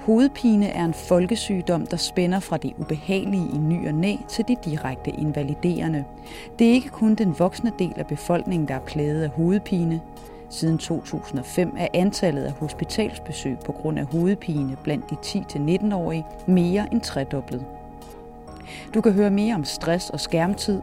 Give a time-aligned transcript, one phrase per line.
[0.00, 4.64] Hovedpine er en folkesygdom, der spænder fra det ubehagelige i ny og næ til det
[4.64, 6.04] direkte invaliderende.
[6.58, 10.00] Det er ikke kun den voksne del af befolkningen, der er plaget af hovedpine.
[10.50, 17.00] Siden 2005 er antallet af hospitalsbesøg på grund af hovedpine blandt de 10-19-årige mere end
[17.00, 17.64] tredoblet.
[18.94, 20.80] Du kan høre mere om stress og skærmtid,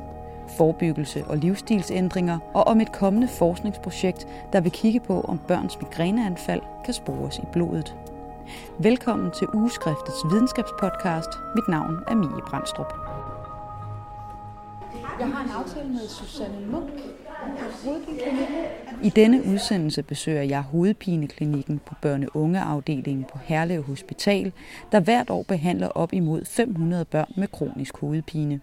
[0.47, 6.61] forebyggelse og livsstilsændringer, og om et kommende forskningsprojekt, der vil kigge på, om børns migræneanfald
[6.85, 7.95] kan spores i blodet.
[8.79, 11.29] Velkommen til Ugeskriftets videnskabspodcast.
[11.55, 12.93] Mit navn er Mie Brandstrup.
[15.19, 16.89] Jeg har en aftale med Susanne Munk
[19.03, 24.51] I denne udsendelse besøger jeg hovedpineklinikken på børne- unge afdelingen på Herlev Hospital,
[24.91, 28.61] der hvert år behandler op imod 500 børn med kronisk hovedpine.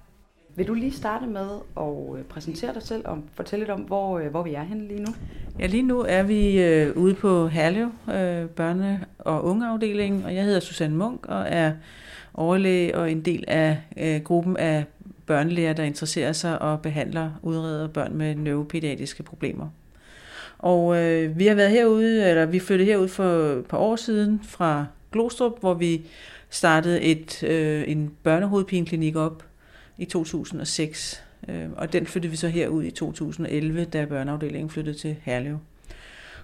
[0.56, 4.18] Vil du lige starte med at øh, præsentere dig selv og fortælle lidt om, hvor,
[4.18, 5.14] øh, hvor vi er henne lige nu?
[5.58, 10.44] Ja, lige nu er vi øh, ude på Herlev øh, børne- og ungeafdelingen, og jeg
[10.44, 11.72] hedder Susanne Munk og er
[12.34, 14.84] overlæge og en del af øh, gruppen af
[15.26, 19.68] børnelæger, der interesserer sig og behandler udreder børn med neuropædiatriske problemer.
[20.58, 24.40] Og øh, vi har været herude, eller vi flyttede herud for et par år siden
[24.42, 26.06] fra Glostrup, hvor vi
[26.50, 29.44] startede et, øh, en børnehovedpineklinik op
[29.98, 31.24] i 2006.
[31.48, 35.58] Øh, og den flyttede vi så herud i 2011, da børneafdelingen flyttede til Herlev.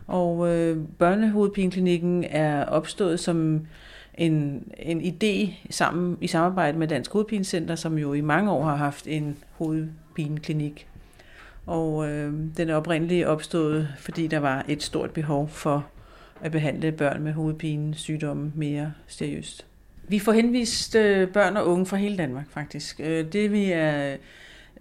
[0.06, 3.67] Og øh, børnehovedpineklinikken er opstået som
[4.15, 8.77] en, en idé sammen, i samarbejde med Dansk Hovedpinecenter, som jo i mange år har
[8.77, 10.87] haft en hovedpineklinik.
[11.67, 15.87] Og øh, den er oprindeligt opstået, fordi der var et stort behov for
[16.41, 19.69] at behandle børn med hovedpine sygdomme mere seriøst.
[20.11, 23.00] Vi får henvist øh, børn og unge fra hele Danmark faktisk.
[23.00, 24.16] Øh, det vi er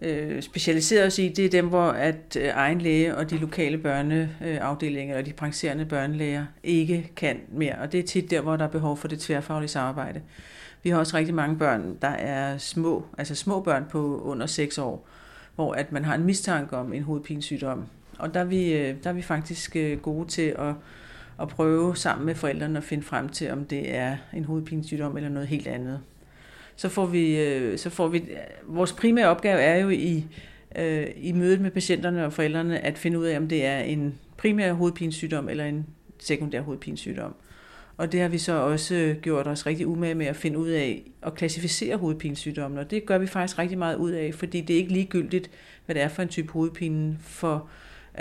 [0.02, 3.78] øh, specialiseret os i, det er dem, hvor at øh, egen læge og de lokale
[3.78, 7.76] børneafdelinger eller de praktiserende børnelæger ikke kan mere.
[7.82, 10.22] Og det er tit der, hvor der er behov for det tværfaglige samarbejde.
[10.84, 14.78] Vi har også rigtig mange børn, der er små, altså små børn på under 6
[14.78, 15.08] år,
[15.56, 17.86] hvor at man har en mistanke om en hovedpinesygdom.
[18.20, 20.74] Og der er vi, øh, der er vi faktisk øh, gode til at
[21.40, 25.30] og prøve sammen med forældrene at finde frem til, om det er en hovedpinesygdom eller
[25.30, 26.00] noget helt andet.
[26.76, 28.24] Så får vi, øh, så får vi
[28.68, 30.26] vores primære opgave er jo i,
[30.76, 34.16] øh, i mødet med patienterne og forældrene at finde ud af, om det er en
[34.38, 35.86] primær hovedpinesygdom eller en
[36.20, 37.36] sekundær hovedpinesygdom.
[37.98, 41.04] Og det har vi så også gjort os rigtig umage med at finde ud af
[41.22, 42.80] at klassificere hovedpinesygdommen.
[42.80, 45.50] Og det gør vi faktisk rigtig meget ud af, fordi det er ikke ligegyldigt,
[45.86, 47.70] hvad det er for en type hovedpine for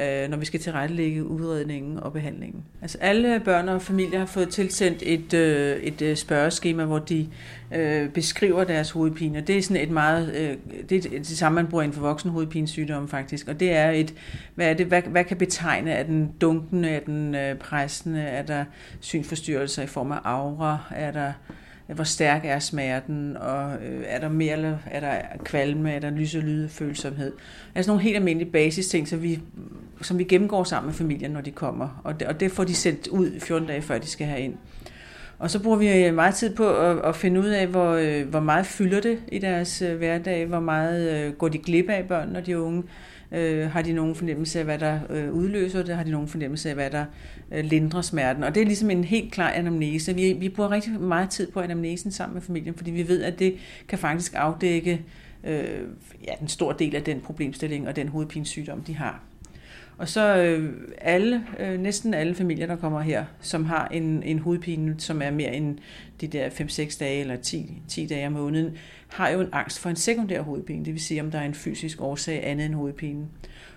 [0.00, 2.62] øh, når vi skal tilrettelægge udredningen og behandlingen.
[2.82, 7.28] Altså alle børn og familier har fået tilsendt et, øh, et øh, spørgeskema, hvor de
[7.74, 9.40] øh, beskriver deres hovedpine.
[9.40, 12.30] Det er sådan et meget, øh, det er det samme, man bruger inden for voksen
[12.30, 13.48] hovedpinesygdom faktisk.
[13.48, 14.14] Og det er et,
[14.54, 18.42] hvad er det, hvad, hvad kan betegne, er den dunkende, er den øh, pressende, er
[18.42, 18.64] der
[19.00, 21.32] synforstyrrelser i form af aura, er der
[21.94, 26.10] hvor stærk er smerten, og øh, er der mere eller er der kvalme, er der
[26.10, 27.32] lys- og lydfølsomhed.
[27.74, 29.40] Altså nogle helt almindelige basis ting, så vi,
[30.02, 32.00] som vi gennemgår sammen med familien, når de kommer.
[32.04, 34.54] Og det, og det får de sendt ud 14 dage før de skal have ind.
[35.38, 38.28] Og så bruger vi øh, meget tid på at, at finde ud af, hvor, øh,
[38.28, 42.36] hvor meget fylder det i deres øh, hverdag, hvor meget går de glip af børn
[42.36, 42.82] og de unge.
[43.32, 45.96] Øh, har de nogen fornemmelse af, hvad der øh, udløser det?
[45.96, 47.04] Har de nogen fornemmelse af, hvad der
[47.52, 48.44] øh, lindrer smerten?
[48.44, 50.14] Og det er ligesom en helt klar anamnese.
[50.14, 53.38] Vi, vi bruger rigtig meget tid på anamnesen sammen med familien, fordi vi ved, at
[53.38, 53.56] det
[53.88, 55.04] kan faktisk afdække
[55.44, 55.64] øh,
[56.26, 59.27] ja, en stor del af den problemstilling og den hovedpinsygdom, de har.
[59.98, 64.38] Og så øh, alle, øh, næsten alle familier, der kommer her, som har en, en
[64.38, 65.78] hovedpine, som er mere end
[66.20, 68.76] de der 5-6 dage eller 10, 10 dage om måneden,
[69.08, 71.54] har jo en angst for en sekundær hovedpine, det vil sige, om der er en
[71.54, 73.26] fysisk årsag andet end hovedpine.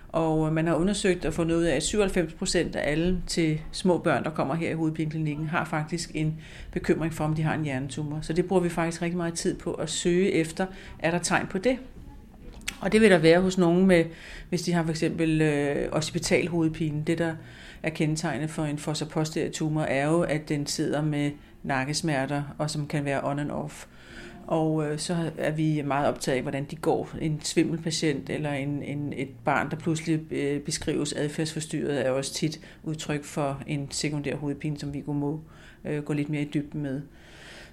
[0.08, 3.60] Og øh, man har undersøgt og fundet ud af, at 97 procent af alle til
[3.72, 6.40] små børn, der kommer her i hovedpineklinikken, har faktisk en
[6.72, 8.20] bekymring for, om de har en hjernetumor.
[8.20, 10.66] Så det bruger vi faktisk rigtig meget tid på at søge efter,
[10.98, 11.78] er der tegn på det?
[12.80, 14.04] Og det vil der være hos nogen med,
[14.48, 17.02] hvis de har for eksempel øh, occipitalhovedpine.
[17.06, 17.34] Det, der
[17.82, 21.30] er kendetegnet for en fossa tumor, er jo, at den sidder med
[21.62, 23.86] nakkesmerter, og som kan være on and off.
[24.46, 27.10] Og øh, så er vi meget optaget af, hvordan de går.
[27.20, 32.60] En svimmelpatient eller en, en, et barn, der pludselig øh, beskrives adfærdsforstyrret, er også tit
[32.82, 35.40] udtryk for en sekundær hovedpine, som vi må
[35.84, 37.00] øh, gå lidt mere i dybden med.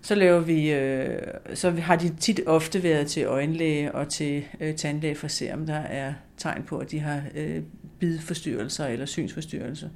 [0.01, 1.21] Så laver vi, øh,
[1.53, 5.53] så har de tit ofte været til øjenlæge og til øh, tandlæge for at se,
[5.53, 7.61] om der er tegn på, at de har øh,
[7.99, 9.89] bidforstyrrelser eller synsforstyrrelser.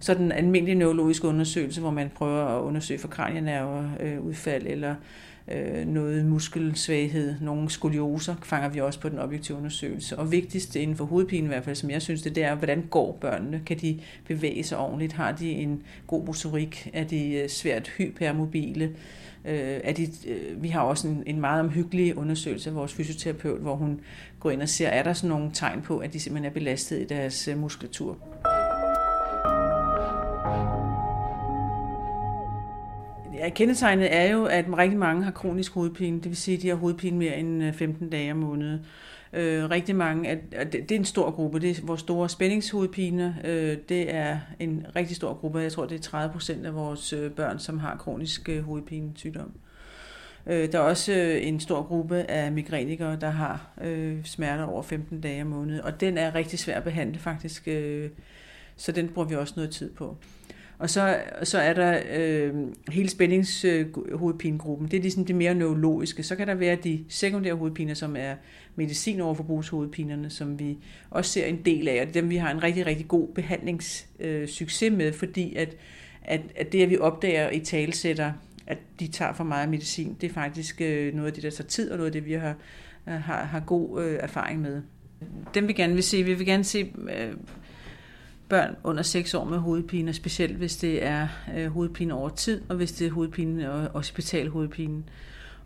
[0.00, 4.90] så den almindelige neurologiske undersøgelse, hvor man prøver at undersøge for kranienerver, øh, udfald eller
[4.90, 10.18] øh, Øh, noget muskelsvaghed, nogle skolioser, fanger vi også på den objektive undersøgelse.
[10.18, 12.86] Og vigtigst inden for hovedpine i hvert fald, som jeg synes det, det er, hvordan
[12.90, 13.62] går børnene?
[13.66, 15.12] Kan de bevæge sig ordentligt?
[15.12, 16.90] Har de en god motorik?
[16.92, 18.84] Er de øh, svært hypermobile?
[19.44, 23.60] Øh, er de, øh, vi har også en, en meget omhyggelig undersøgelse af vores fysioterapeut,
[23.60, 24.00] hvor hun
[24.40, 27.00] går ind og ser, er der sådan nogle tegn på, at de simpelthen er belastet
[27.00, 28.18] i deres øh, muskulatur.
[33.40, 36.16] Ja, kendetegnet er jo, at rigtig mange har kronisk hovedpine.
[36.16, 38.86] Det vil sige, at de har hovedpine mere end øh, 15 dage om måneden.
[39.32, 41.60] Øh, rigtig mange, at, at det, det er en stor gruppe.
[41.60, 43.36] Det er vores store spændingshovedpine.
[43.44, 45.58] Øh, det er en rigtig stor gruppe.
[45.58, 49.52] Jeg tror, det er 30 procent af vores øh, børn, som har kronisk øh, hovedpinesygdom.
[50.46, 54.82] Øh, der er også øh, en stor gruppe af migrænikere, der har øh, smerter over
[54.82, 55.80] 15 dage om måneden.
[55.80, 57.68] Og den er rigtig svær at behandle faktisk.
[57.68, 58.10] Øh,
[58.76, 60.16] så den bruger vi også noget tid på.
[60.80, 62.54] Og så, så er der øh,
[62.88, 64.86] hele spændingshovedpinegruppen.
[64.86, 66.22] Øh, det er ligesom det mere neurologiske.
[66.22, 68.34] Så kan der være de sekundære hovedpiner, som er
[68.76, 70.78] medicin over forbrugshovedpinerne, som vi
[71.10, 72.00] også ser en del af.
[72.00, 75.76] Og det er dem, vi har en rigtig, rigtig god behandlingssucces øh, med, fordi at,
[76.22, 78.32] at, at det, at vi opdager i talsætter,
[78.66, 81.68] at de tager for meget medicin, det er faktisk øh, noget af det, der tager
[81.68, 82.54] tid, og noget af det, vi har,
[83.08, 84.82] øh, har, har god øh, erfaring med.
[85.54, 87.32] Dem vi gerne vil se, vi vil gerne se øh,
[88.50, 92.76] børn under 6 år med hovedpine, specielt hvis det er øh, hovedpine over tid, og
[92.76, 95.02] hvis det er hovedpine øh, og hospitalhovedpine.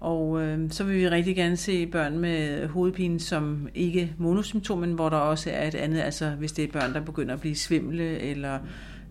[0.01, 4.93] Og øh, så vil vi rigtig gerne se børn med hovedpine som ikke monosymptom, men
[4.93, 7.57] hvor der også er et andet, altså hvis det er børn, der begynder at blive
[7.57, 8.59] svimle, eller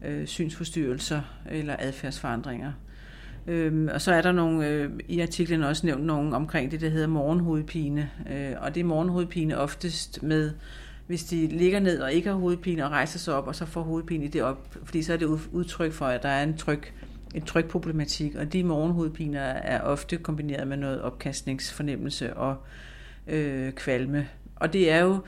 [0.05, 1.21] øh, synsforstyrrelser,
[1.51, 2.71] eller adfærdsforandringer.
[3.47, 6.89] Øhm, og så er der nogle, øh, i artiklen også nævnt nogle omkring det, der
[6.89, 8.09] hedder morgenhovedpine.
[8.31, 10.51] Øh, og det er morgenhovedpine oftest med
[11.07, 13.81] hvis de ligger ned og ikke har hovedpine og rejser sig op, og så får
[13.81, 16.93] hovedpine i det op, fordi så er det udtryk for, at der er en tryk,
[17.35, 22.55] en trykproblematik, og de morgenhovedpiner er ofte kombineret med noget opkastningsfornemmelse og
[23.27, 24.27] øh, kvalme.
[24.55, 25.19] Og det er jo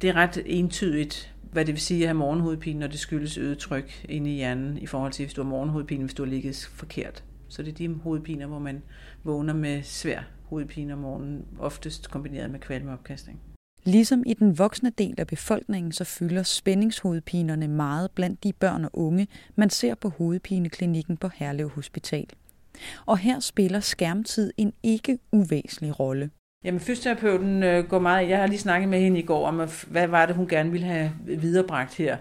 [0.00, 3.58] det er ret entydigt, hvad det vil sige at have morgenhovedpine, når det skyldes øget
[3.58, 6.70] tryk inde i hjernen, i forhold til hvis du har morgenhovedpine, hvis du har ligget
[6.74, 7.24] forkert.
[7.48, 8.82] Så det er de hovedpiner, hvor man
[9.24, 13.51] vågner med svær hovedpine om morgenen, oftest kombineret med kvalmeopkastning.
[13.84, 18.90] Ligesom i den voksne del af befolkningen, så fylder spændingshovedpinerne meget blandt de børn og
[18.92, 19.26] unge,
[19.56, 22.26] man ser på hovedpineklinikken på Herlev Hospital.
[23.06, 26.30] Og her spiller skærmtid en ikke uvæsentlig rolle.
[26.64, 28.28] Jamen, fysioterapeuten øh, går meget...
[28.28, 30.86] Jeg har lige snakket med hende i går om, hvad var det, hun gerne ville
[30.86, 32.16] have viderebragt her.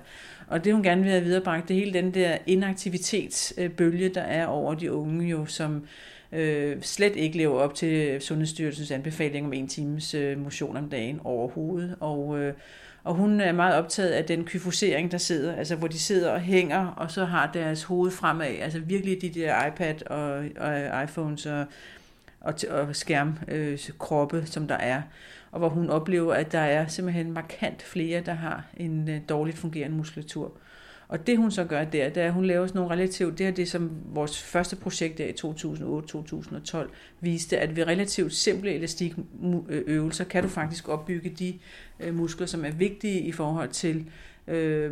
[0.48, 4.46] Og det, hun gerne ville have viderebragt, det er hele den der inaktivitetsbølge, der er
[4.46, 5.86] over de unge, jo, som
[6.32, 11.20] øh, slet ikke lever op til Sundhedsstyrelsens anbefaling om en times øh, motion om dagen
[11.24, 11.96] overhovedet.
[12.00, 12.54] Og, øh,
[13.04, 16.40] og hun er meget optaget af den kyfosering, der sidder, altså hvor de sidder og
[16.40, 21.46] hænger, og så har deres hoved fremad, altså virkelig de der iPad og, og iPhones
[21.46, 21.66] og,
[22.42, 25.02] og, og skærmkroppe, øh, som der er.
[25.52, 29.58] Og hvor hun oplever, at der er simpelthen markant flere, der har en øh, dårligt
[29.58, 30.52] fungerende muskulatur.
[31.12, 33.48] Og det hun så gør der, det er, at hun laver sådan nogle relativt, det
[33.48, 35.34] er det, som vores første projekt der i
[36.88, 36.90] 2008-2012
[37.22, 41.60] viste, at ved relativt simple elastikøvelser kan du faktisk opbygge de
[42.00, 44.10] øh, muskler, som er vigtige i forhold til
[44.48, 44.92] øh,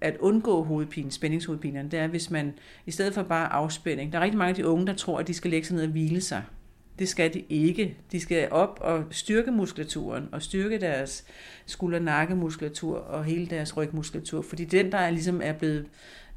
[0.00, 2.52] at undgå hovedpine, spændingshovedpinerne, det er, hvis man
[2.86, 5.26] i stedet for bare afspænding, der er rigtig mange af de unge, der tror, at
[5.26, 6.42] de skal lægge sig ned og hvile sig.
[6.98, 7.96] Det skal de ikke.
[8.12, 11.24] De skal op og styrke muskulaturen og styrke deres
[11.66, 15.86] skulder-nakkemuskulatur og hele deres rygmuskulatur, fordi den, der er ligesom er blevet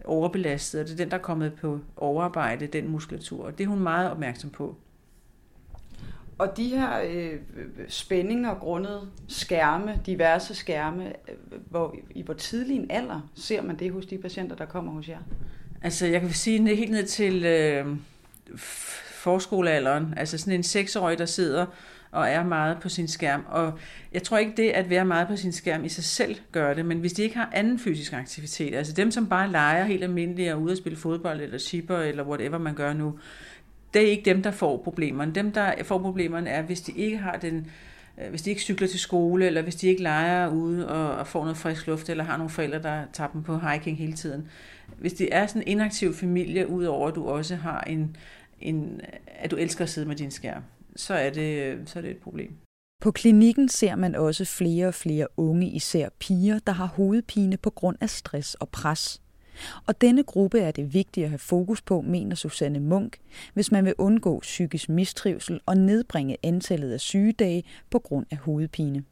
[0.05, 3.67] overbelastet, og det er den, der er kommet på overarbejde, den muskulatur, og det er
[3.67, 4.75] hun meget opmærksom på.
[6.37, 7.39] Og de her øh,
[7.87, 13.91] spændinger grundet skærme, diverse skærme, øh, hvor, i hvor tidlig en alder ser man det
[13.91, 15.19] hos de patienter, der kommer hos jer?
[15.81, 17.87] Altså, jeg kan sige helt ned til øh,
[19.29, 21.65] forskolealderen, altså sådan en seksårig, der sidder
[22.11, 23.45] og er meget på sin skærm.
[23.49, 23.73] Og
[24.13, 26.85] jeg tror ikke det, at være meget på sin skærm i sig selv gør det,
[26.85, 30.53] men hvis de ikke har anden fysisk aktivitet, altså dem, som bare leger helt almindeligt
[30.53, 33.19] og ude at spille fodbold eller shipper eller whatever man gør nu,
[33.93, 35.35] det er ikke dem, der får problemerne.
[35.35, 37.67] Dem, der får problemerne, er, hvis de ikke har den
[38.17, 41.27] øh, hvis de ikke cykler til skole, eller hvis de ikke leger ude og, og
[41.27, 44.47] får noget frisk luft, eller har nogle forældre, der tager dem på hiking hele tiden.
[44.97, 48.15] Hvis det er sådan en inaktiv familie, udover at du også har en,
[48.61, 50.63] en, at du elsker at sidde med din skærm,
[50.95, 52.57] så er det, så er det et problem.
[53.01, 57.69] På klinikken ser man også flere og flere unge, især piger, der har hovedpine på
[57.69, 59.21] grund af stress og pres.
[59.85, 63.17] Og denne gruppe er det vigtigt at have fokus på, mener Susanne Munk,
[63.53, 69.03] hvis man vil undgå psykisk mistrivsel og nedbringe antallet af sygedage på grund af hovedpine.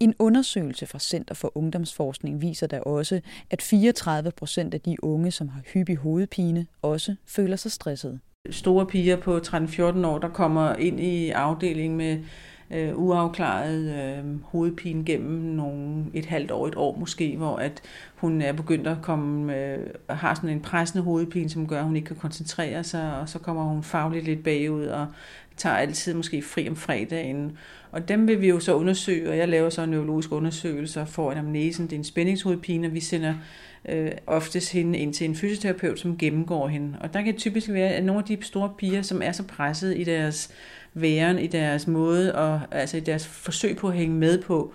[0.00, 5.30] En undersøgelse fra Center for Ungdomsforskning viser da også, at 34 procent af de unge,
[5.30, 8.20] som har hyppig hovedpine, også føler sig stressede.
[8.50, 12.18] Store piger på 13-14 år, der kommer ind i afdelingen med
[12.70, 17.82] øh, uafklaret øh, hovedpine gennem nogle, et halvt år, et år måske, hvor at
[18.14, 21.96] hun er begyndt at komme, øh, har sådan en pressende hovedpine, som gør, at hun
[21.96, 25.06] ikke kan koncentrere sig, og så kommer hun fagligt lidt bagud og
[25.56, 27.58] tager altid måske fri om fredagen.
[27.92, 31.38] Og dem vil vi jo så undersøge, og jeg laver så neurologiske undersøgelser for en
[31.38, 31.84] amnesen.
[31.84, 33.34] Det er en spændingshovedpine, og vi sender
[33.88, 36.98] øh, oftest hende ind til en fysioterapeut, som gennemgår hende.
[37.00, 39.98] Og der kan typisk være, at nogle af de store piger, som er så presset
[39.98, 40.50] i deres
[40.94, 44.74] væren, i deres måde, og altså i deres forsøg på at hænge med på,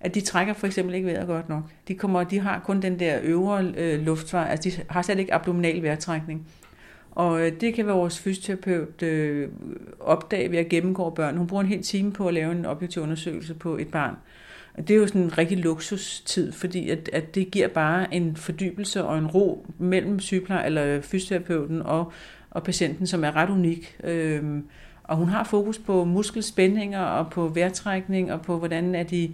[0.00, 1.62] at de trækker for eksempel ikke vejret godt nok.
[1.88, 5.34] De, kommer, de har kun den der øvre øh, luftvej, altså de har slet ikke
[5.34, 6.46] abdominal vejrtrækning.
[7.12, 9.48] Og øh, det kan vores fysioterapeut øh,
[10.00, 11.36] opdage ved at gennemgå børn.
[11.36, 14.14] Hun bruger en hel time på at lave en objektiv undersøgelse på et barn.
[14.74, 18.36] Og det er jo sådan en rigtig luksustid, fordi at, at det giver bare en
[18.36, 22.12] fordybelse og en ro mellem sygeplejer eller fysioterapeuten og,
[22.50, 23.96] og patienten, som er ret unik.
[24.04, 24.64] Øhm,
[25.04, 29.32] og hun har fokus på muskelspændinger og på vejrtrækning og på, hvordan er de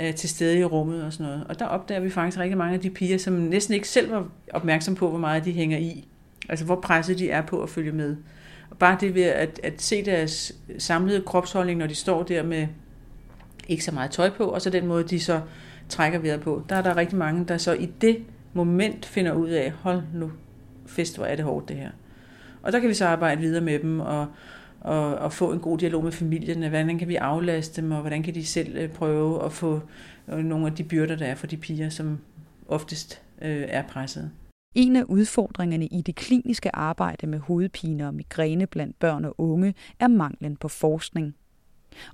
[0.00, 1.46] øh, til stede i rummet og sådan noget.
[1.48, 4.28] Og der opdager vi faktisk rigtig mange af de piger, som næsten ikke selv var
[4.52, 6.08] opmærksom på, hvor meget de hænger i.
[6.50, 8.16] Altså hvor presset de er på at følge med.
[8.70, 12.66] Og bare det ved at, at se deres samlede kropsholdning, når de står der med
[13.68, 15.40] ikke så meget tøj på, og så den måde, de så
[15.88, 16.64] trækker vejret på.
[16.68, 18.18] Der er der rigtig mange, der så i det
[18.52, 20.32] moment finder ud af, hold nu
[20.86, 21.90] fest, hvor er det hårdt det her.
[22.62, 24.26] Og der kan vi så arbejde videre med dem og,
[24.80, 26.68] og, og få en god dialog med familierne.
[26.68, 29.80] Hvordan kan vi aflaste dem, og hvordan kan de selv øh, prøve at få
[30.28, 32.18] øh, nogle af de byrder, der er for de piger, som
[32.68, 34.30] oftest øh, er presset.
[34.74, 39.74] En af udfordringerne i det kliniske arbejde med hovedpine og migræne blandt børn og unge
[40.00, 41.34] er manglen på forskning.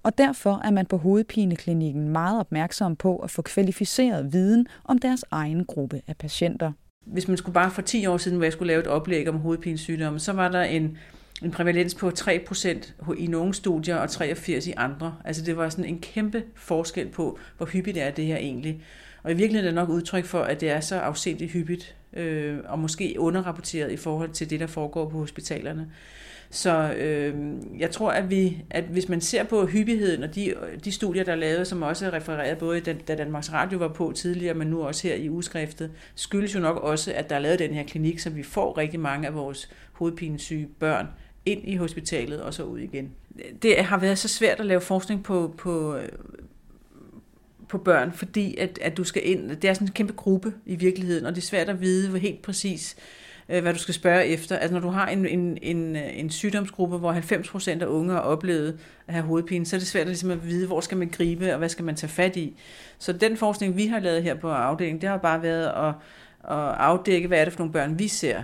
[0.02, 5.24] Og derfor er man på hovedpineklinikken meget opmærksom på at få kvalificeret viden om deres
[5.30, 6.72] egen gruppe af patienter.
[7.06, 9.38] Hvis man skulle bare for 10 år siden, hvor jeg skulle lave et oplæg om
[9.38, 10.98] hovedpinesygdomme, så var der en,
[11.42, 15.14] en prævalens på 3% i nogle studier og 83 i andre.
[15.24, 18.82] Altså det var sådan en kæmpe forskel på, hvor hyppigt er det her egentlig.
[19.22, 22.58] Og i virkeligheden er det nok udtryk for, at det er så afsindigt hyppigt, øh,
[22.64, 25.90] og måske underrapporteret i forhold til det, der foregår på hospitalerne.
[26.50, 27.34] Så øh,
[27.78, 31.32] jeg tror, at, vi, at hvis man ser på hyppigheden og de, de studier, der
[31.32, 34.82] er lavet, som også er refereret både da Danmarks Radio var på tidligere, men nu
[34.82, 38.18] også her i udskriftet, skyldes jo nok også, at der er lavet den her klinik,
[38.18, 41.06] så vi får rigtig mange af vores hovedpinesyge børn
[41.46, 43.10] ind i hospitalet og så ud igen.
[43.62, 45.98] Det har været så svært at lave forskning på, på,
[47.78, 50.76] på børn, fordi at, at du skal ind, det er sådan en kæmpe gruppe i
[50.76, 52.96] virkeligheden, og det er svært at vide, hvor helt præcis
[53.48, 54.56] øh, hvad du skal spørge efter.
[54.56, 58.20] Altså når du har en, en, en, øh, en sygdomsgruppe, hvor 90% af unge har
[58.20, 61.08] oplevet at have hovedpine, så er det svært at, ligesom at vide, hvor skal man
[61.08, 62.56] gribe, og hvad skal man tage fat i.
[62.98, 65.94] Så den forskning, vi har lavet her på afdelingen, det har bare været at,
[66.50, 68.42] at afdække, hvad er det for nogle børn, vi ser.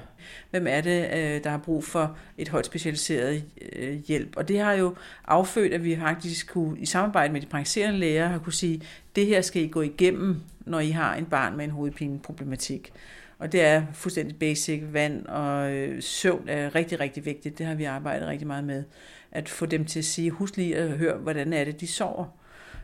[0.51, 3.45] Hvem er det, øh, der har brug for et højt specialiseret
[3.77, 4.37] øh, hjælp?
[4.37, 4.95] Og det har jo
[5.25, 8.83] affødt, at vi faktisk kunne, i samarbejde med de praktiserende læger har kunne sige,
[9.17, 12.93] det her skal I gå igennem, når I har en barn med en hovedpineproblematik.
[13.39, 14.83] Og det er fuldstændig basic.
[14.93, 17.59] Vand og øh, søvn er rigtig, rigtig vigtigt.
[17.59, 18.85] Det har vi arbejdet rigtig meget med.
[19.33, 22.25] At få dem til at sige, husk lige at høre, hvordan er det, de sover.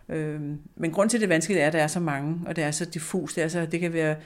[0.09, 0.41] Øh,
[0.77, 2.65] men grund til, at det er vanskeligt, er, at der er så mange, og det
[2.65, 3.35] er så diffus.
[3.35, 4.17] Det, er så, det kan være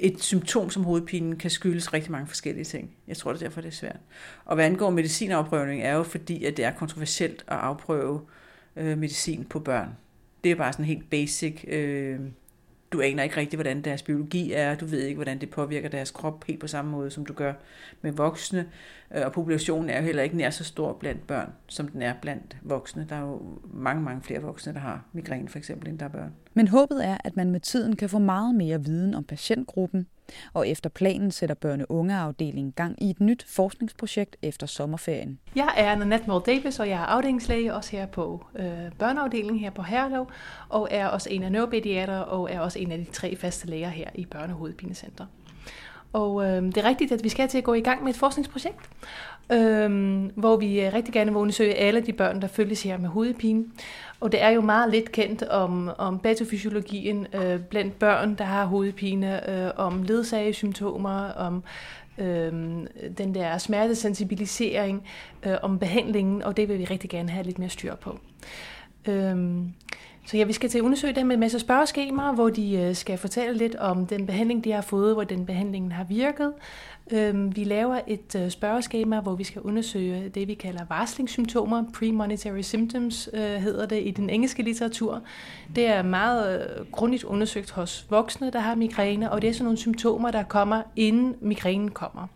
[0.00, 2.90] et symptom som hovedpinen kan skyldes rigtig mange forskellige ting.
[3.08, 4.00] Jeg tror, det er derfor, det er svært.
[4.44, 8.20] Og hvad angår medicinafprøvning, er jo fordi, at det er kontroversielt at afprøve
[8.76, 9.88] øh, medicin på børn.
[10.44, 12.20] Det er bare sådan helt basic øh,
[12.92, 16.10] du aner ikke rigtigt, hvordan deres biologi er, du ved ikke, hvordan det påvirker deres
[16.10, 17.52] krop helt på samme måde, som du gør
[18.02, 18.66] med voksne,
[19.14, 22.14] øh, og populationen er jo heller ikke nær så stor blandt børn, som den er
[22.22, 23.06] blandt voksne.
[23.08, 23.42] Der er jo
[23.72, 26.32] mange, mange flere voksne, der har migræne for eksempel, end der er børn.
[26.54, 30.06] Men håbet er, at man med tiden kan få meget mere viden om patientgruppen,
[30.52, 35.38] og efter planen sætter børne- ungeafdelingen gang i et nyt forskningsprojekt efter sommerferien.
[35.54, 38.66] Jeg er Nanette Moll Davis, og jeg er afdelingslæge også her på øh,
[38.98, 40.26] børneafdelingen her på Herlev,
[40.68, 43.88] og er også en af neuropediater og er også en af de tre faste læger
[43.88, 45.26] her i Børnehovedpinecenter.
[46.12, 48.18] Og øh, det er rigtigt, at vi skal til at gå i gang med et
[48.18, 48.90] forskningsprojekt,
[49.52, 53.08] øh, hvor vi øh, rigtig gerne vil undersøge alle de børn, der følges her med
[53.08, 53.64] hovedpine.
[54.20, 58.64] Og det er jo meget lidt kendt om, om patofysiologien øh, blandt børn, der har
[58.64, 61.62] hovedpine, øh, om ledsagesymptomer, om
[62.18, 62.52] øh,
[63.18, 65.04] den der smertesensibilisering,
[65.46, 68.18] øh, om behandlingen, og det vil vi rigtig gerne have lidt mere styr på.
[69.08, 69.36] Øh,
[70.30, 72.94] så ja, vi skal til at undersøge dem med en masse spørgeskemaer, hvor de øh,
[72.94, 76.52] skal fortælle lidt om den behandling, de har fået, hvor den behandling har virket.
[77.12, 81.84] Øhm, vi laver et øh, spørgeskema, hvor vi skal undersøge det, vi kalder varslingssymptomer.
[81.98, 85.22] Premonitory symptoms øh, hedder det i den engelske litteratur.
[85.76, 89.78] Det er meget grundigt undersøgt hos voksne, der har migræne, og det er sådan nogle
[89.78, 92.26] symptomer, der kommer, inden migrænen kommer.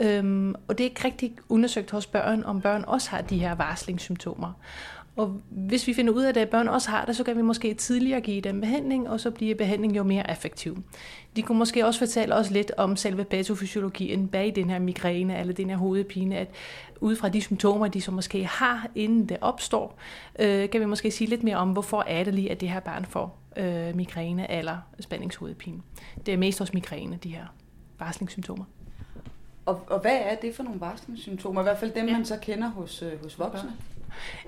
[0.00, 3.54] Øhm, og det er ikke rigtig undersøgt hos børn, om børn også har de her
[3.54, 4.52] varslingssymptomer.
[5.16, 7.74] Og hvis vi finder ud af, at børn også har det, så kan vi måske
[7.74, 10.82] tidligere give dem behandling, og så bliver behandlingen jo mere effektiv.
[11.36, 15.52] De kunne måske også fortælle os lidt om selve patofysiologien bag den her migræne eller
[15.52, 16.48] den her hovedpine, at
[17.00, 19.98] ud fra de symptomer, de så måske har, inden det opstår,
[20.38, 22.80] øh, kan vi måske sige lidt mere om, hvorfor er det lige, at det her
[22.80, 25.80] barn får øh, migræne eller spændingshovedpine.
[26.26, 27.44] Det er mest hos migræne, de her
[27.98, 28.64] varslingssymptomer.
[29.66, 31.60] Og, og hvad er det for nogle varslingssymptomer?
[31.60, 32.12] I hvert fald dem, ja.
[32.12, 33.70] man så kender hos, øh, hos voksne.
[33.70, 33.99] Ja,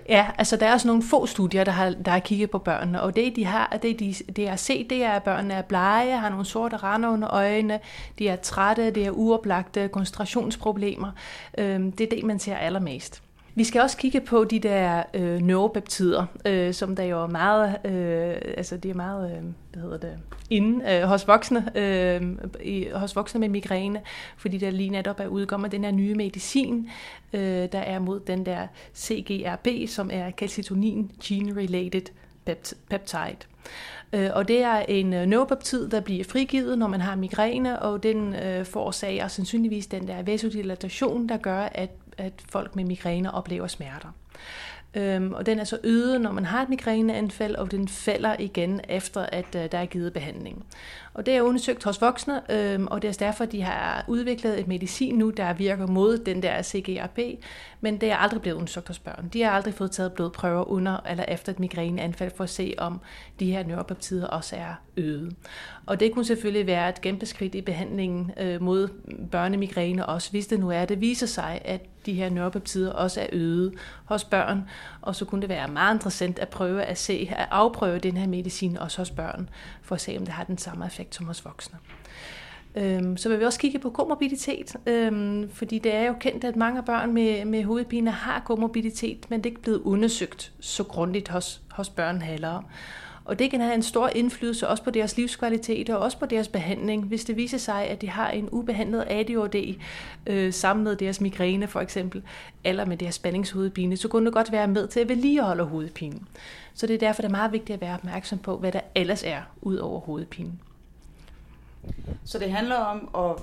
[0.09, 3.03] Ja, altså der er også nogle få studier, der har, der har kigget på børnene,
[3.03, 6.19] og det de har, det de, det har set, det er, at børnene er blege,
[6.19, 7.81] har nogle sorte rande under øjnene,
[8.19, 11.11] de er trætte, det er uoplagte, koncentrationsproblemer.
[11.59, 13.23] Øhm, det er det, man ser allermest.
[13.55, 17.77] Vi skal også kigge på de der øh, neuropeptider, øh, som der jo er meget,
[17.85, 19.43] øh, altså de er meget, øh,
[19.73, 20.19] hvad hedder det,
[20.51, 22.23] inde øh, hos voksne, øh,
[22.63, 24.01] i, hos voksne med migræne,
[24.37, 26.89] fordi der lige netop er udkommet den her nye medicin,
[27.33, 28.67] øh, der er mod den der
[28.97, 32.13] CGRP, som er calcitonin gene-related
[32.91, 33.37] peptide.
[34.13, 38.03] Øh, og det er en øh, neuropeptid, der bliver frigivet, når man har migræne, og
[38.03, 41.91] den øh, forårsager sandsynligvis den der vasodilatation, der gør, at
[42.23, 44.09] at folk med migræne oplever smerter.
[44.95, 48.81] Øhm, og den er så øget, når man har et migræneanfald, og den falder igen
[48.89, 50.67] efter, at øh, der er givet behandling.
[51.15, 54.69] Og det er undersøgt hos voksne, øhm, og det er derfor, de har udviklet et
[54.69, 57.19] medicin nu, der virker mod den der CGRP,
[57.81, 59.29] men det er aldrig blevet undersøgt hos børn.
[59.33, 63.01] De har aldrig fået taget blodprøver under eller efter et migræneanfald for at se, om
[63.41, 65.37] de her neuropeptider også er øget.
[65.87, 68.89] Og det kunne selvfølgelig være et kæmpe skridt i behandlingen øh, mod
[69.31, 73.27] børnemigræne også, hvis det nu er, det viser sig, at de her neuropeptider også er
[73.33, 74.69] øget hos børn,
[75.03, 78.27] og så kunne det være meget interessant at prøve at se, at afprøve den her
[78.27, 79.49] medicin også hos børn,
[79.83, 81.79] for at se, om det har den samme effekt som hos voksne.
[82.75, 86.57] Øhm, så vil vi også kigge på komorbiditet, øhm, fordi det er jo kendt, at
[86.57, 91.29] mange børn med, med hovedpine har komorbiditet, men det er ikke blevet undersøgt så grundigt
[91.29, 92.63] hos, hos børnehalere.
[93.25, 96.49] Og det kan have en stor indflydelse også på deres livskvalitet og også på deres
[96.49, 97.05] behandling.
[97.05, 99.79] Hvis det viser sig, at de har en ubehandlet ADHD
[100.27, 102.23] øh, sammen med deres migræne for eksempel,
[102.65, 106.29] eller med deres spændingshovedpine, så kunne det godt være med til at vedligeholde hovedpinen.
[106.75, 109.23] Så det er derfor, det er meget vigtigt at være opmærksom på, hvad der ellers
[109.23, 110.61] er ud over hovedpinen.
[112.25, 113.43] Så det handler om at,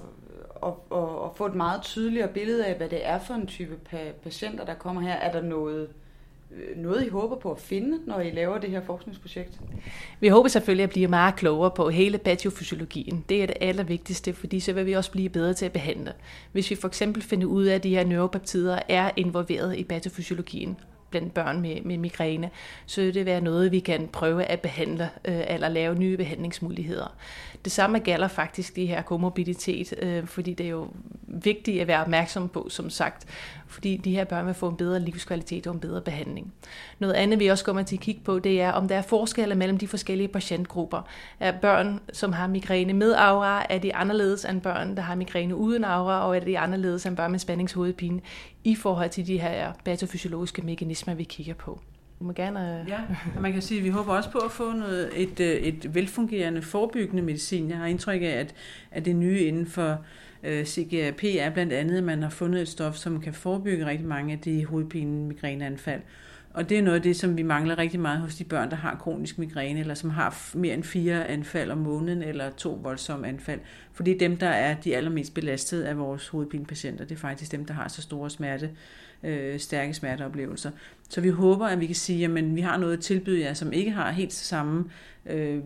[0.63, 3.75] at, at, at få et meget tydeligere billede af, hvad det er for en type
[4.23, 5.13] patienter, der kommer her.
[5.13, 5.87] Er der noget
[6.51, 9.59] øh, noget, I håber på at finde, når I laver det her forskningsprojekt?
[10.19, 13.25] Vi håber selvfølgelig at blive meget klogere på hele patiofysiologien.
[13.29, 16.13] Det er det allervigtigste, fordi så vil vi også blive bedre til at behandle.
[16.51, 20.77] Hvis vi for eksempel finder ud af, at de her neuropeptider er involveret i patiofysiologien,
[21.09, 22.49] blandt børn med, med migræne,
[22.85, 27.15] så vil det være noget, vi kan prøve at behandle øh, eller lave nye behandlingsmuligheder.
[27.63, 30.87] Det samme gælder faktisk de her komorbiditet, øh, fordi det er jo
[31.27, 33.25] vigtigt at være opmærksom på, som sagt,
[33.67, 36.53] fordi de her børn vil få en bedre livskvalitet og en bedre behandling.
[36.99, 39.55] Noget andet, vi også kommer til at kigge på, det er, om der er forskelle
[39.55, 41.01] mellem de forskellige patientgrupper.
[41.39, 45.55] Er børn, som har migræne med aura, er de anderledes end børn, der har migræne
[45.55, 48.21] uden aura, og er de anderledes end børn med spændingshovedpine
[48.63, 51.79] i forhold til de her patofysiologiske mekanismer, vi kigger på.
[52.19, 52.81] Du må gerne...
[52.81, 52.99] Øh, ja,
[53.39, 56.61] man kan sige, at vi håber også på at få noget, et, øh, et velfungerende
[56.61, 57.69] forebyggende medicin.
[57.69, 58.55] Jeg har indtryk af, at,
[58.91, 59.97] at det nye inden for
[60.43, 64.07] øh, CGRP er blandt andet, at man har fundet et stof, som kan forebygge rigtig
[64.07, 66.01] mange af de hovedpine migræneanfald.
[66.53, 68.75] Og det er noget af det, som vi mangler rigtig meget hos de børn, der
[68.75, 73.27] har kronisk migræne, eller som har mere end fire anfald om måneden, eller to voldsomme
[73.27, 73.59] anfald.
[73.93, 77.73] Fordi dem, der er de allermest belastede af vores hovedpinepatienter, det er faktisk dem, der
[77.73, 78.69] har så store smerte,
[79.23, 80.71] øh, stærke smerteoplevelser.
[81.09, 83.73] Så vi håber, at vi kan sige, at vi har noget at tilbyde jer, som
[83.73, 84.85] ikke har helt samme
[85.25, 85.59] øh,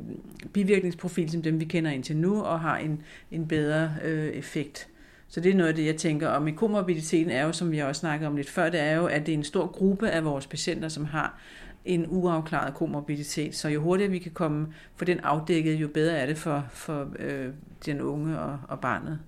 [0.53, 4.87] bivirkningsprofil som dem, vi kender indtil nu, og har en, en bedre øh, effekt.
[5.27, 6.27] Så det er noget af det, jeg tænker.
[6.27, 9.05] Og med komorbiditeten er jo, som vi også snakkede om lidt før, det er jo,
[9.05, 11.39] at det er en stor gruppe af vores patienter, som har
[11.85, 13.55] en uafklaret komorbiditet.
[13.55, 17.07] Så jo hurtigere vi kan komme for den afdækket, jo bedre er det for, for
[17.19, 17.47] øh,
[17.85, 19.19] den unge og, og barnet.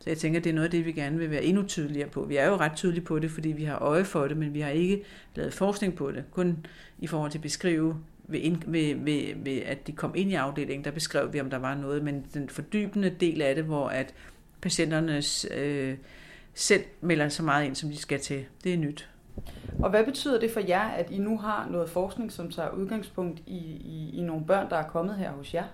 [0.00, 2.24] Så jeg tænker, det er noget af det, vi gerne vil være endnu tydeligere på.
[2.24, 4.60] Vi er jo ret tydelige på det, fordi vi har øje for det, men vi
[4.60, 5.02] har ikke
[5.34, 6.24] lavet forskning på det.
[6.30, 6.66] Kun
[6.98, 7.96] i forhold til at beskrive,
[8.28, 11.58] ved, ved, ved, ved at de kom ind i afdelingen, der beskrev vi, om der
[11.58, 14.14] var noget, men den fordybende del af det, hvor at
[14.60, 15.96] patienternes øh,
[16.54, 19.08] selv melder så meget ind, som de skal til, det er nyt.
[19.82, 23.42] Og hvad betyder det for jer, at I nu har noget forskning, som tager udgangspunkt
[23.46, 25.64] i, i, i nogle børn, der er kommet her hos jer?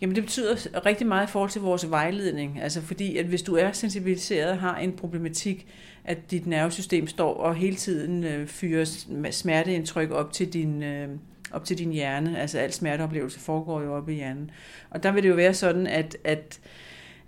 [0.00, 2.60] Jamen det betyder rigtig meget i forhold til vores vejledning.
[2.62, 5.66] Altså fordi, at hvis du er sensibiliseret og har en problematik,
[6.04, 8.84] at dit nervesystem står og hele tiden øh, fyrer
[9.30, 10.82] smerteindtryk op til din...
[10.82, 11.08] Øh,
[11.52, 12.38] op til din hjerne.
[12.38, 14.50] Altså al smerteoplevelse foregår jo op i hjernen.
[14.90, 16.60] Og der vil det jo være sådan, at, at,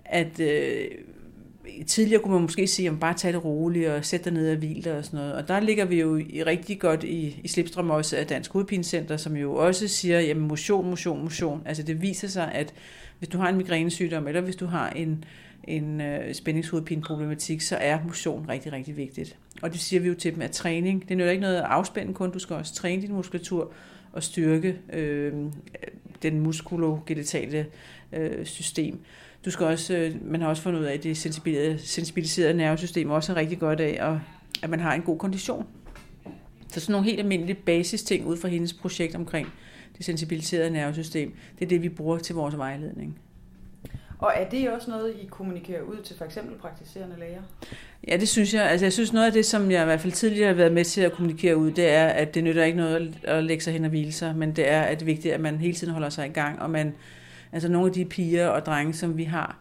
[0.05, 0.85] at øh,
[1.87, 4.57] tidligere kunne man måske sige, at bare tage det roligt og sætte dig ned og
[4.57, 5.35] hvile og sådan noget.
[5.35, 9.17] Og der ligger vi jo i rigtig godt i, i Slipstrøm også af Dansk Hovedpinecenter,
[9.17, 11.63] som jo også siger, jamen motion, motion, motion.
[11.65, 12.75] Altså det viser sig, at
[13.19, 15.25] hvis du har en migrænesygdom, eller hvis du har en,
[15.65, 19.37] en øh, spændingshovedpineproblematik, så er motion rigtig, rigtig vigtigt.
[19.63, 21.65] Og det siger vi jo til dem, at træning, det er jo ikke noget at
[21.65, 23.73] afspænde kun, du skal også træne din muskulatur
[24.13, 25.33] og styrke øh,
[26.23, 27.67] den muskulogenitale
[28.13, 29.01] øh, system.
[29.45, 31.17] Du skal også, øh, man har også fundet ud af, at det
[31.81, 34.21] sensibiliserede nervesystem også er rigtig godt af, og
[34.63, 35.67] at man har en god kondition.
[36.69, 39.53] Så sådan nogle helt almindelige basis ting ud fra hendes projekt omkring
[39.97, 43.19] det sensibiliserede nervesystem, det er det, vi bruger til vores vejledning.
[44.19, 47.43] Og er det også noget, I kommunikerer ud til for eksempel praktiserende læger?
[48.09, 48.71] Ja, det synes jeg.
[48.71, 50.85] Altså, jeg synes noget af det, som jeg i hvert fald tidligere har været med
[50.85, 53.85] til at kommunikere ud, det er, at det nytter ikke noget at lægge sig hen
[53.85, 56.09] og hvile sig, men det er, at det er vigtigt, at man hele tiden holder
[56.09, 56.95] sig i gang, og man,
[57.53, 59.59] altså nogle af de piger og drenge, som vi har,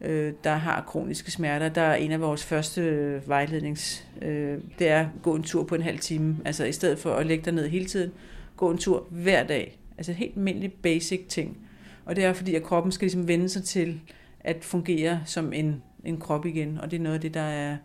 [0.00, 4.88] øh, der har kroniske smerter, der er en af vores første øh, vejlednings, øh, det
[4.88, 6.36] er at gå en tur på en halv time.
[6.44, 8.12] Altså i stedet for at lægge dig ned hele tiden,
[8.56, 9.78] gå en tur hver dag.
[9.98, 11.58] Altså helt almindelig basic ting.
[12.04, 14.00] Og det er fordi, at kroppen skal ligesom vende sig til
[14.40, 17.76] at fungere som en, en krop igen, og det er noget af det, der er,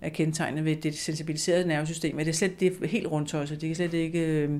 [0.00, 3.50] er kendetegnet ved det sensibiliserede nervesystem, at det er slet det er helt rundt os,
[3.50, 4.50] de kan slet ikke øh,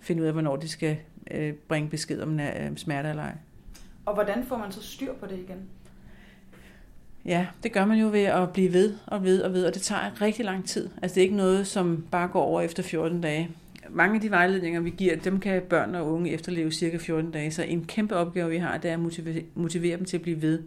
[0.00, 0.96] finde ud af, hvornår de skal
[1.30, 3.32] øh, bringe besked om øh, smerte eller ej.
[4.08, 5.68] Og hvordan får man så styr på det igen?
[7.24, 9.82] Ja, det gør man jo ved at blive ved og ved og ved, og det
[9.82, 10.88] tager rigtig lang tid.
[11.02, 13.50] Altså det er ikke noget, som bare går over efter 14 dage.
[13.90, 17.50] Mange af de vejledninger, vi giver, dem kan børn og unge efterleve cirka 14 dage.
[17.50, 20.42] Så en kæmpe opgave, vi har, det er at motivere, motivere dem til at blive
[20.42, 20.62] ved.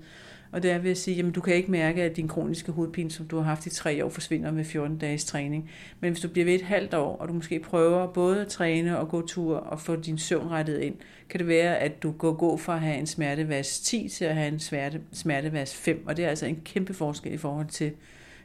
[0.52, 3.12] Og det er ved at sige, at du kan ikke mærke, at din kroniske hovedpine,
[3.12, 5.70] som du har haft i tre år, forsvinder med 14 dages træning.
[6.00, 9.00] Men hvis du bliver ved et halvt år, og du måske prøver både at træne
[9.00, 10.96] og gå tur og få din søvn rettet ind,
[11.30, 14.36] kan det være, at du går gå fra at have en smertevas 10 til at
[14.36, 16.04] have en smerte, smertevas 5.
[16.08, 17.92] Og det er altså en kæmpe forskel i forhold til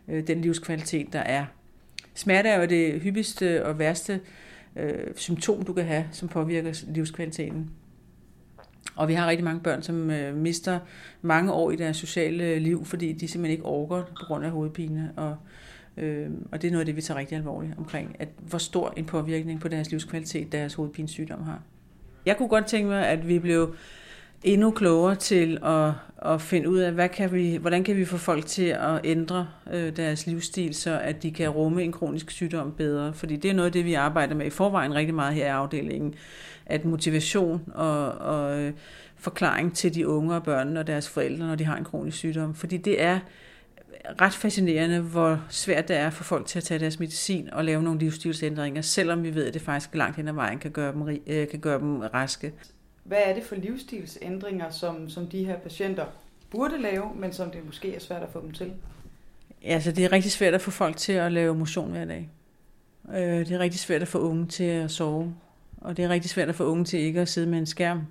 [0.09, 1.45] øh, den livskvalitet, der er.
[2.15, 4.21] Smerte er jo det hyppigste og værste
[4.77, 7.71] øh, symptom, du kan have, som påvirker livskvaliteten.
[8.97, 10.79] Og vi har rigtig mange børn, som øh, mister
[11.23, 14.51] mange år i deres sociale øh, liv, fordi de simpelthen ikke orker på grund af
[14.51, 15.13] hovedpine.
[15.17, 15.37] Og,
[15.97, 18.95] øh, og det er noget af det, vi tager rigtig alvorligt omkring, at hvor stor
[18.97, 21.63] en påvirkning på deres livskvalitet deres hovedpinesygdom har.
[22.27, 23.75] Jeg kunne godt tænke mig, at vi blev
[24.47, 25.93] endnu klogere til at,
[26.33, 29.49] at finde ud af, hvad kan vi, hvordan kan vi få folk til at ændre
[29.73, 33.13] øh, deres livsstil, så at de kan rumme en kronisk sygdom bedre.
[33.13, 35.49] Fordi det er noget af det, vi arbejder med i forvejen rigtig meget her i
[35.49, 36.15] afdelingen.
[36.67, 38.73] At motivation og, og øh,
[39.17, 42.55] forklaring til de unge og børn og deres forældre, når de har en kronisk sygdom.
[42.55, 43.19] Fordi det er
[44.21, 47.83] ret fascinerende, hvor svært det er for folk til at tage deres medicin og lave
[47.83, 51.09] nogle livsstilsændringer, selvom vi ved, at det faktisk langt hen ad vejen kan gøre dem,
[51.27, 52.53] øh, kan gøre dem raske.
[53.07, 56.07] Hvad er det for livsstilsændringer, som, som de her patienter
[56.51, 58.73] burde lave, men som det måske er svært at få dem til?
[59.65, 62.29] Altså, det er rigtig svært at få folk til at lave motion hver dag.
[63.15, 65.35] Øh, det er rigtig svært at få unge til at sove.
[65.81, 68.07] Og det er rigtig svært at få unge til ikke at sidde med en skærm.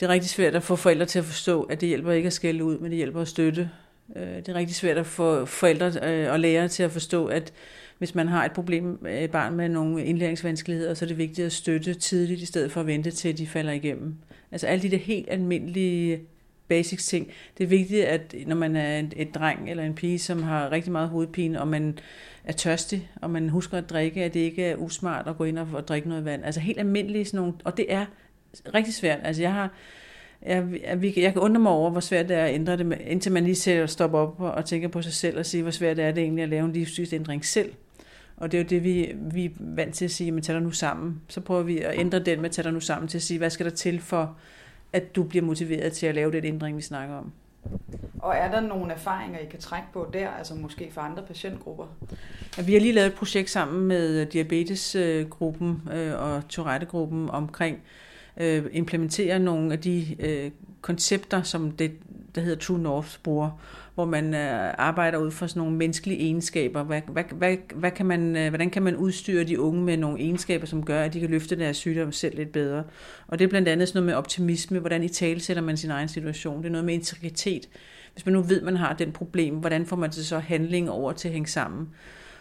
[0.00, 2.32] Det er rigtig svært at få forældre til at forstå, at det hjælper ikke at
[2.32, 3.70] skælde ud, men det hjælper at støtte.
[4.16, 7.52] Øh, det er rigtig svært at få forældre øh, og lærere til at forstå, at
[7.98, 11.46] hvis man har et problem, øh, et barn med nogle indlæringsvanskeligheder, så er det vigtigt
[11.46, 14.14] at støtte tidligt, i stedet for at vente til, de falder igennem.
[14.52, 16.20] Altså alle de der helt almindelige
[16.68, 17.28] basics ting.
[17.58, 20.92] Det er vigtigt, at når man er et, dreng eller en pige, som har rigtig
[20.92, 21.98] meget hovedpine, og man
[22.44, 25.58] er tørstig, og man husker at drikke, at det ikke er usmart at gå ind
[25.58, 26.44] og, og drikke noget vand.
[26.44, 28.06] Altså helt almindelige sådan nogle, og det er
[28.74, 29.18] rigtig svært.
[29.24, 29.70] Altså jeg har,
[30.46, 33.32] jeg, jeg, jeg kan undre mig over, hvor svært det er at ændre det, indtil
[33.32, 36.04] man lige ser stopper op og tænker på sig selv og siger, hvor svært det
[36.04, 37.72] er det egentlig at lave en livsstilsændring selv.
[38.36, 40.62] Og det er jo det, vi, vi er vant til at sige, men tag dig
[40.62, 41.20] nu sammen.
[41.28, 43.50] Så prøver vi at ændre den med, tag dig nu sammen til at sige, hvad
[43.50, 44.36] skal der til for,
[44.92, 47.32] at du bliver motiveret til at lave den ændring, vi snakker om.
[48.18, 51.84] Og er der nogle erfaringer, I kan trække på der, altså måske for andre patientgrupper?
[52.58, 57.78] Ja, vi har lige lavet et projekt sammen med diabetesgruppen øh, og Tourette-gruppen omkring
[58.40, 61.92] øh, implementere nogle af de øh, koncepter, som det,
[62.34, 63.60] der hedder True North bruger,
[63.94, 66.82] hvor man øh, arbejder ud fra sådan nogle menneskelige egenskaber.
[66.82, 70.20] Hvad, hvad, hvad, hvad kan man, øh, hvordan kan man udstyre de unge med nogle
[70.20, 72.84] egenskaber, som gør, at de kan løfte deres sygdom selv lidt bedre?
[73.26, 75.90] Og det er blandt andet sådan noget med optimisme, hvordan i tale sætter man sin
[75.90, 76.58] egen situation.
[76.58, 77.68] Det er noget med integritet.
[78.12, 81.12] Hvis man nu ved, at man har den problem, hvordan får man så handling over
[81.12, 81.88] til at hænge sammen?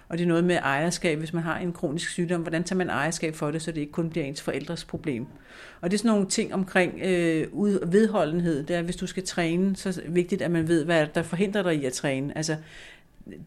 [0.10, 2.42] Og det er noget med ejerskab, hvis man har en kronisk sygdom.
[2.42, 5.26] Hvordan tager man ejerskab for det, så det ikke kun bliver ens forældres problem?
[5.82, 7.48] Og det er sådan nogle ting omkring øh,
[7.92, 8.64] vedholdenhed.
[8.64, 11.24] Det er, hvis du skal træne, så er det vigtigt, at man ved, hvad der
[11.24, 12.38] forhindrer dig i at træne.
[12.38, 12.56] Altså,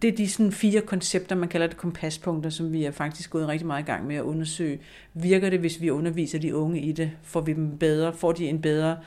[0.02, 3.48] det er de sådan fire koncepter, man kalder det kompaspunkter, som vi er faktisk gået
[3.48, 4.80] rigtig meget i gang med at undersøge.
[5.14, 7.10] Virker det, hvis vi underviser de unge i det?
[7.22, 8.12] Får vi dem bedre?
[8.12, 8.98] Får de en bedre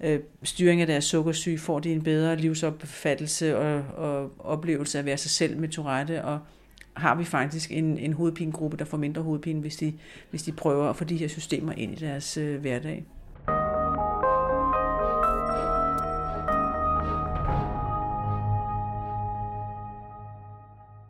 [0.00, 1.58] øh, styring af deres sukkersyge?
[1.58, 6.24] Får de en bedre livsopfattelse og, og oplevelse af at være sig selv med Tourette?
[6.24, 6.38] Og
[6.98, 9.92] har vi faktisk en, en hovedpinegruppe, der får mindre hovedpine, hvis de,
[10.30, 13.04] hvis de prøver at få de her systemer ind i deres øh, hverdag.